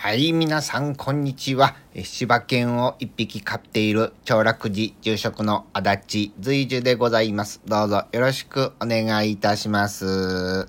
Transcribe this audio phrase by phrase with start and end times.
[0.00, 1.74] はい、皆さん、こんにちは。
[2.04, 7.60] 柴犬を一匹飼っている、長楽寺住職の足立随樹でございます。
[7.66, 10.68] どうぞよろしくお願いいたします。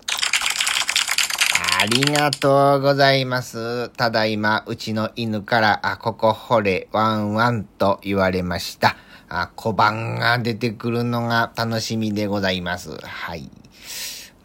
[1.79, 3.89] ありがとうございます。
[3.89, 8.98] ただいま、うちの犬から、あ、ここ掘れ、ワンワンと言われました。
[9.30, 12.98] あ、小判が出てくるのが楽しみでございます。
[13.05, 13.52] はい。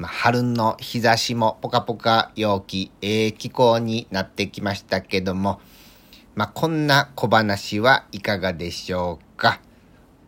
[0.04, 5.62] まあ、春の日差しもポカポカ陽気、ええー、気候になってきましたけども、
[6.34, 9.62] まあ、こんな小話はいかがでしょうか？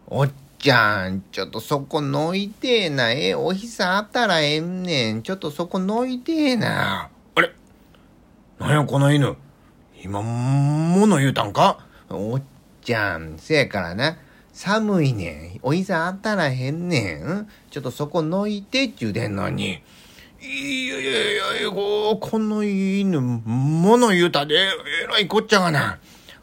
[0.06, 3.12] おっちゃん、ちょっとそこのいてえな。
[3.12, 5.22] えお日さんあったらええんねん。
[5.22, 7.10] ちょっとそこのいてえな。
[7.34, 7.52] あれ？
[8.58, 9.36] なんやこの犬？
[10.02, 11.86] 今、もの言うたんか？
[12.08, 12.42] おっ
[12.80, 14.16] ちゃん、せやからな。
[14.56, 15.60] 寒いねん。
[15.62, 17.46] おいさんあったらへんねん。
[17.70, 19.82] ちょっとそこのいてっちゅうてんのに。
[20.40, 25.98] いやいやいや、ここの犬、物言うたで、えらいこっちゃがな。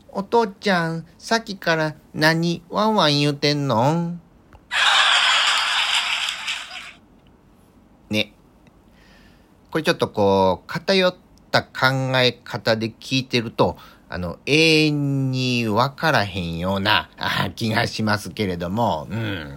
[0.09, 4.15] お父ちゃん、さっきから何、ワンワン言うてんの
[8.11, 8.35] ね。
[9.71, 11.15] これちょっとこう、偏っ
[11.49, 13.75] た考え方で聞いてると、
[14.13, 17.09] あの、永遠に分からへんような
[17.55, 19.55] 気がしますけれども、うん。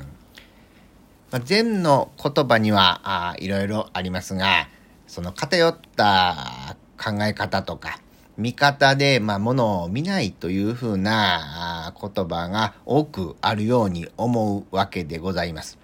[1.31, 4.69] まあ、禅の言葉にはあいろいろありますが、
[5.07, 8.01] その偏った考え方とか、
[8.39, 15.77] 見方で、まあ、ものを見ないというふうな言葉が多くあるように思うわけでございます。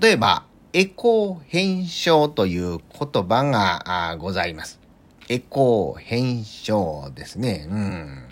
[0.00, 4.78] 例えば、エコー変象という言葉がございます。
[5.28, 7.66] エコー変象ですね。
[7.70, 8.28] うん。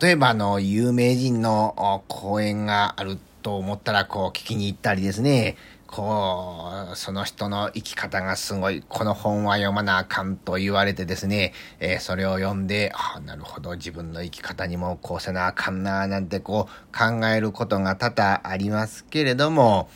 [0.00, 5.56] 例えば、あの、有名人の講演があると思ったら、こう、聞きに行ったりですね。
[5.86, 19.88] こう、その人の生き方がすごい、この本は読まなあかんと言われてですね、えー、それを読んで、ああ、なるほど、自分の生き方にもこうせなあかんな、なんてこう考えることが多々ありますけれども、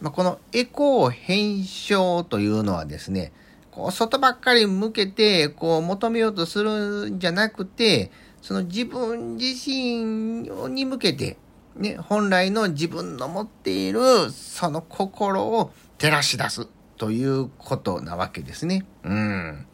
[0.00, 3.32] まあ、このエコー変象というのはですね、
[3.78, 8.10] こう外ばっかり向けて、こう求めようとするんじゃなくて、
[8.42, 11.36] その自分自身に向けて、
[11.76, 16.66] ね、本来の自分の持っているその心を照らし出す
[16.96, 18.84] ということなわけですね。
[19.04, 19.66] うん。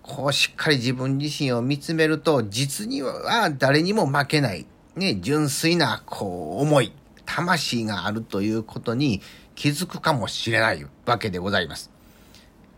[0.00, 6.92] こうしっかり自分自身を見つめると、実には誰にも負けない、ね、純粋な、こう、思い、
[7.26, 9.20] 魂があるということに
[9.56, 11.93] 気づくかもしれないわけでございます。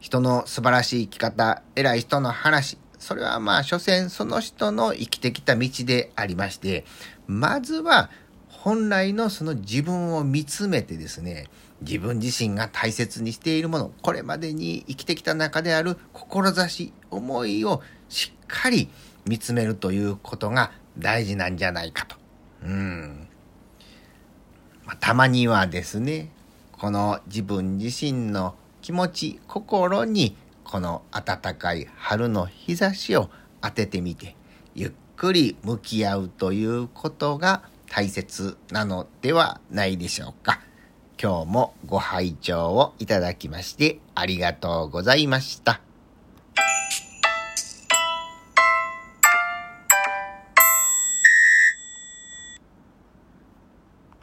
[0.01, 6.85] 人の素晴らしい生き方、偉い人の話、それはまあ、所詮その人の生きてきた道でありまして、
[7.27, 8.11] まずは
[8.49, 11.49] 本来のその自分を見つめてですね、
[11.83, 18.89] 自分自身が大切にしているもの、これまでに生きてきた中である志、思いをしっかり
[19.27, 22.17] 見つめるということが大事なんじゃないかと。
[22.65, 23.29] うん。
[24.85, 26.31] まあ、たまにはですね、
[26.73, 28.55] この自分自身の
[28.87, 33.31] 気持ち、心にこの暖かい春の日差しを
[33.61, 34.37] 当ててみて、
[34.77, 40.61] ゆっくり向き合うということが大切なのではないでしょうか。
[41.21, 45.81] 今日もご拝聴をいただきましてありがとうございました。